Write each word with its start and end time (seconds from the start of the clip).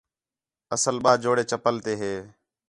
اصل 0.75 0.95
ٻَہہ 1.03 1.21
جوڑے 1.23 1.43
چَپّل 1.51 1.75
تے 1.85 1.93
ہے 2.01 2.15